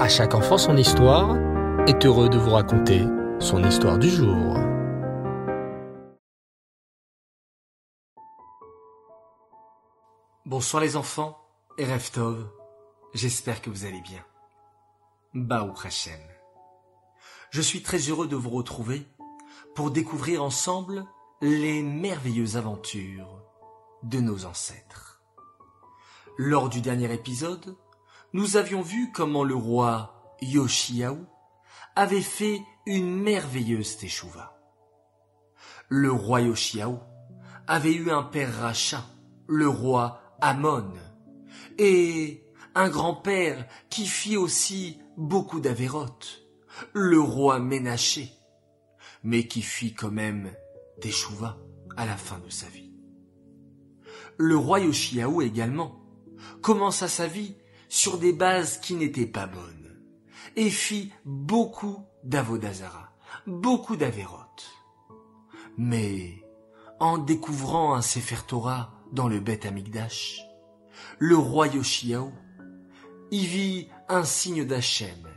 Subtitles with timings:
[0.00, 1.36] À chaque enfant son histoire
[1.86, 3.04] est heureux de vous raconter
[3.38, 4.56] son histoire du jour.
[10.46, 11.36] Bonsoir les enfants
[11.76, 11.84] et
[13.12, 14.24] j'espère que vous allez bien.
[15.34, 16.18] Baou Hashem.
[17.50, 19.06] Je suis très heureux de vous retrouver
[19.74, 21.04] pour découvrir ensemble
[21.42, 23.42] les merveilleuses aventures
[24.02, 25.20] de nos ancêtres.
[26.38, 27.76] Lors du dernier épisode,
[28.32, 31.26] nous avions vu comment le roi Yoshiaou
[31.96, 34.56] avait fait une merveilleuse teshuva.
[35.88, 36.98] Le roi Yoshiaou
[37.66, 39.04] avait eu un père rachat,
[39.46, 40.92] le roi Amon,
[41.78, 46.42] et un grand-père qui fit aussi beaucoup d'avérotes,
[46.92, 48.32] le roi Ménaché,
[49.24, 50.52] mais qui fit quand même
[51.00, 51.58] teshuva
[51.96, 52.92] à la fin de sa vie.
[54.38, 56.00] Le roi Yoshiaou également
[56.62, 57.56] commença sa vie
[57.90, 59.98] sur des bases qui n'étaient pas bonnes,
[60.56, 63.12] et fit beaucoup d'avodazara,
[63.46, 64.70] beaucoup d'avérotes.
[65.76, 66.44] Mais,
[67.00, 70.40] en découvrant un Sefer Torah dans le Beth Amigdash,
[71.18, 72.32] le roi Yoshiaou
[73.32, 75.28] y vit un signe d'Hachem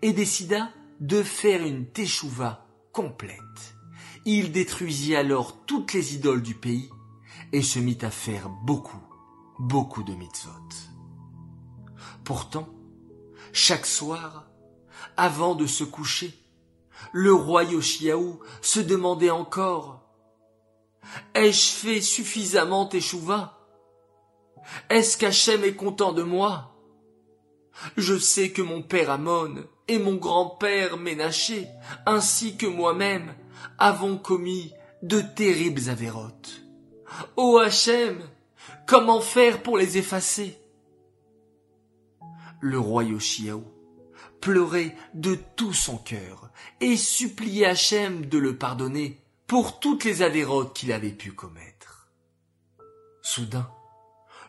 [0.00, 0.70] et décida
[1.00, 3.76] de faire une teshuva complète.
[4.24, 6.88] Il détruisit alors toutes les idoles du pays
[7.52, 9.02] et se mit à faire beaucoup,
[9.58, 10.97] beaucoup de mitzvot.
[12.24, 12.68] Pourtant,
[13.52, 14.46] chaque soir,
[15.16, 16.38] avant de se coucher,
[17.12, 20.02] le roi Yoshiaou se demandait encore
[21.34, 23.58] Ai-je fait suffisamment teshuva
[24.90, 26.74] Est-ce qu'Hachem est content de moi?
[27.96, 31.68] Je sais que mon père Amon et mon grand-père Ménaché,
[32.06, 33.34] ainsi que moi-même,
[33.78, 36.62] avons commis de terribles avérotes.
[37.36, 38.20] Ô Hachem,
[38.86, 40.58] comment faire pour les effacer?
[42.60, 43.64] Le roi Yoshiaou
[44.40, 50.76] pleurait de tout son cœur et suppliait Hachem de le pardonner pour toutes les avérotes
[50.76, 52.08] qu'il avait pu commettre.
[53.22, 53.70] Soudain,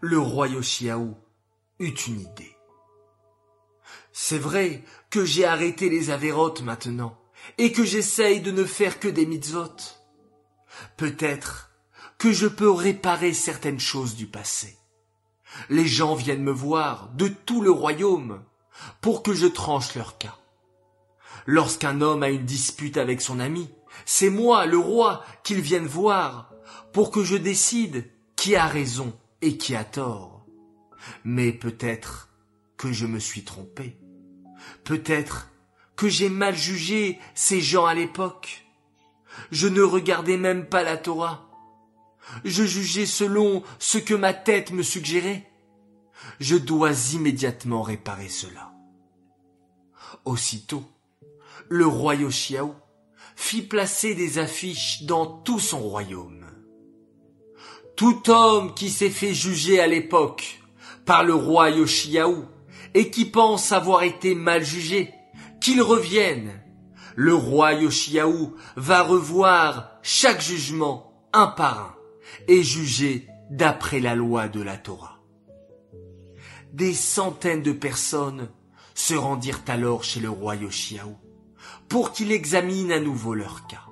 [0.00, 1.16] le roi Yoshiaou
[1.78, 2.56] eut une idée.
[4.12, 7.18] C'est vrai que j'ai arrêté les avérotes maintenant
[7.58, 9.76] et que j'essaye de ne faire que des mitzvot.
[10.96, 11.70] Peut-être
[12.18, 14.76] que je peux réparer certaines choses du passé.
[15.68, 18.42] Les gens viennent me voir de tout le royaume
[19.00, 20.36] pour que je tranche leur cas.
[21.46, 23.70] Lorsqu'un homme a une dispute avec son ami,
[24.04, 26.52] c'est moi, le roi, qu'ils viennent voir
[26.92, 30.44] pour que je décide qui a raison et qui a tort.
[31.24, 32.30] Mais peut-être
[32.76, 33.96] que je me suis trompé.
[34.84, 35.50] Peut-être
[35.94, 38.66] que j'ai mal jugé ces gens à l'époque.
[39.50, 41.45] Je ne regardais même pas la Torah.
[42.44, 45.50] Je jugeais selon ce que ma tête me suggérait.
[46.40, 48.72] Je dois immédiatement réparer cela.
[50.24, 50.84] Aussitôt,
[51.68, 52.74] le roi Yoshiaou
[53.36, 56.46] fit placer des affiches dans tout son royaume.
[57.96, 60.60] Tout homme qui s'est fait juger à l'époque
[61.04, 62.44] par le roi Yoshiaou
[62.94, 65.12] et qui pense avoir été mal jugé,
[65.60, 66.60] qu'il revienne.
[67.14, 71.95] Le roi Yoshiaou va revoir chaque jugement un par un
[72.48, 75.20] et juger d'après la loi de la Torah.
[76.72, 78.48] Des centaines de personnes
[78.94, 81.16] se rendirent alors chez le roi Yoshiaou
[81.88, 83.86] pour qu'il examine à nouveau leur cas.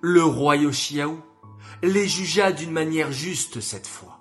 [0.00, 1.20] Le roi Yoshiaou
[1.82, 4.20] les jugea d'une manière juste cette fois,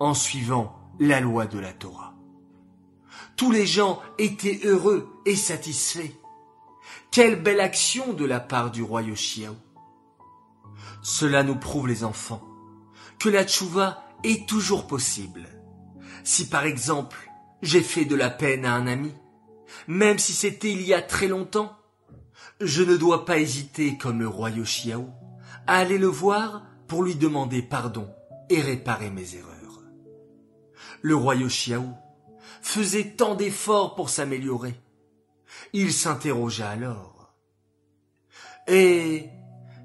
[0.00, 2.14] en suivant la loi de la Torah.
[3.36, 6.12] Tous les gens étaient heureux et satisfaits.
[7.10, 9.54] Quelle belle action de la part du roi Yoshiaou.
[11.02, 12.42] Cela nous prouve, les enfants,
[13.18, 15.48] que la tchouva est toujours possible.
[16.24, 17.30] Si par exemple,
[17.62, 19.12] j'ai fait de la peine à un ami,
[19.86, 21.76] même si c'était il y a très longtemps,
[22.60, 25.08] je ne dois pas hésiter, comme le roi Yoshiaou,
[25.66, 28.08] à aller le voir pour lui demander pardon
[28.50, 29.82] et réparer mes erreurs.
[31.02, 31.94] Le roi Yoshiaou
[32.62, 34.74] faisait tant d'efforts pour s'améliorer.
[35.72, 37.34] Il s'interrogea alors.
[38.66, 39.30] Et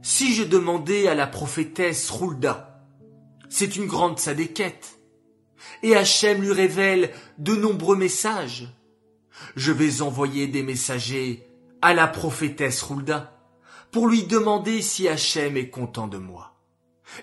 [0.03, 2.85] si je demandais à la prophétesse Roulda,
[3.49, 4.99] c'est une grande sadéquette,
[5.81, 8.67] et Hachem lui révèle de nombreux messages.
[9.55, 11.47] Je vais envoyer des messagers
[11.81, 13.39] à la prophétesse Roulda
[13.91, 16.59] pour lui demander si Hachem est content de moi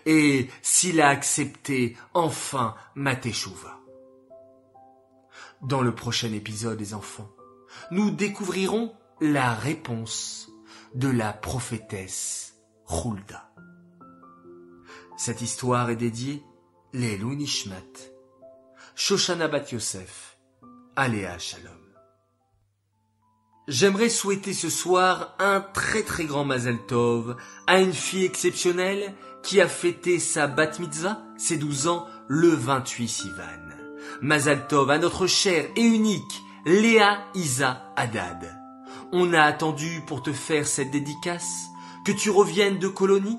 [0.06, 3.79] et s'il a accepté enfin ma teshuva.
[5.61, 7.31] Dans le prochain épisode des enfants,
[7.91, 10.50] nous découvrirons la réponse
[10.94, 12.50] de la prophétesse
[15.16, 16.42] Cette histoire est dédiée
[16.92, 17.76] les Nishmat,
[18.94, 20.38] Shoshana Bat Yosef,
[20.96, 21.72] Aléa Shalom.
[23.69, 29.14] J'aimerais souhaiter ce soir un très très grand Mazel Tov à une fille exceptionnelle
[29.44, 33.44] qui a fêté sa bat mitzvah, ses 12 ans, le 28 Sivan.
[34.20, 38.58] Mazel Tov à notre chère et unique Léa Isa Haddad.
[39.12, 41.69] On a attendu pour te faire cette dédicace,
[42.05, 43.38] que tu reviennes de colonie,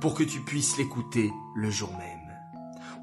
[0.00, 2.20] pour que tu puisses l'écouter le jour même.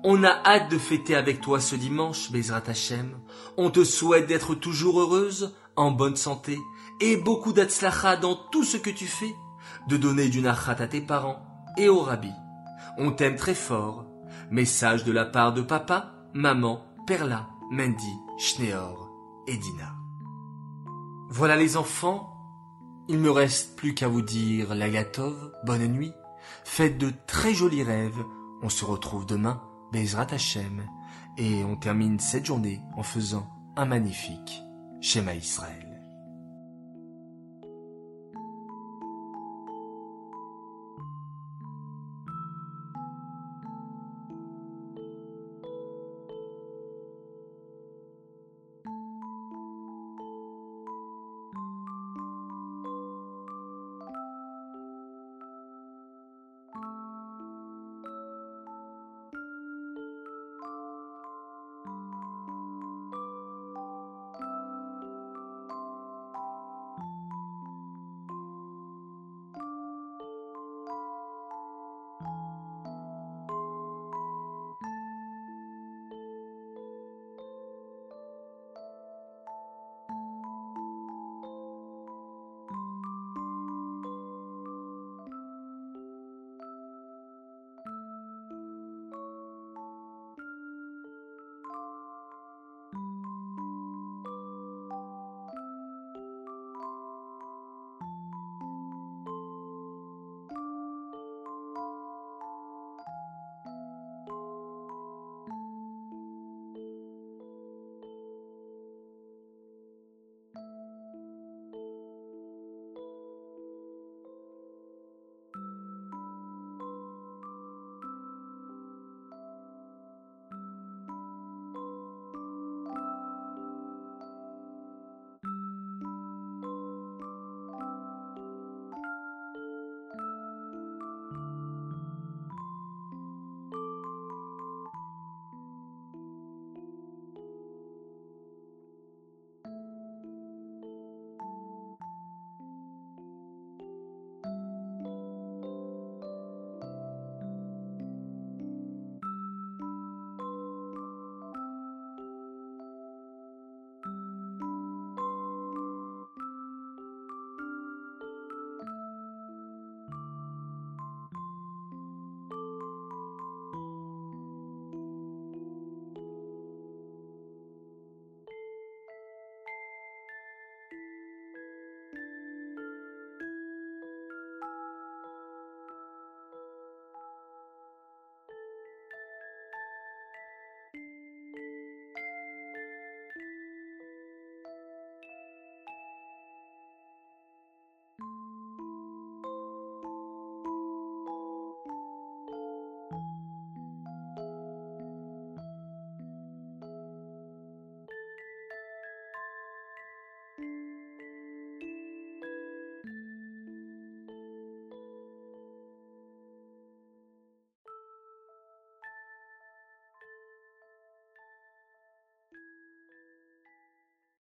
[0.03, 3.17] On a hâte de fêter avec toi ce dimanche, Bezrat Hashem.
[3.57, 6.57] On te souhaite d'être toujours heureuse, en bonne santé,
[7.01, 9.33] et beaucoup d'atzlacha dans tout ce que tu fais,
[9.88, 11.44] de donner du nachat à tes parents
[11.77, 12.31] et au rabbi.
[12.97, 14.05] On t'aime très fort.
[14.49, 19.09] Message de la part de papa, maman, Perla, Mendy, Schneor
[19.45, 19.94] et Dina.
[21.29, 22.36] Voilà les enfants.
[23.09, 26.12] Il me reste plus qu'à vous dire Lagatov, bonne nuit.
[26.65, 28.21] Faites de très jolis rêves.
[28.62, 29.62] On se retrouve demain
[29.94, 30.86] Bezrat Hashem,
[31.38, 34.62] et on termine cette journée en faisant un magnifique
[35.00, 35.86] schéma Israël.